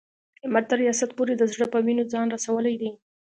احمد 0.45 0.65
تر 0.71 0.77
ریاست 0.83 1.09
پورې 1.17 1.33
د 1.37 1.43
زړه 1.53 1.65
په 1.73 1.79
وینو 1.85 2.03
ځان 2.13 2.27
رسولی 2.35 2.75
دی. 2.81 2.91